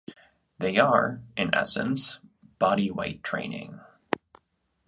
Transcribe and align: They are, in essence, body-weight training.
They 0.57 0.77
are, 0.79 1.21
in 1.37 1.53
essence, 1.53 2.17
body-weight 2.57 3.21
training. 3.23 3.79